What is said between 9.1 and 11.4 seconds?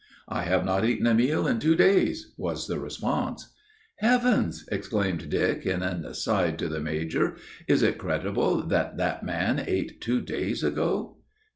man ate two days ago!"